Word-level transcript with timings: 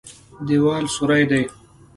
دېوال 0.45 0.85
سوری 0.95 1.23
دی. 1.29 1.43